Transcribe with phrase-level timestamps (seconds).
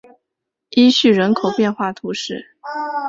[0.71, 2.55] 伊叙人口变化图示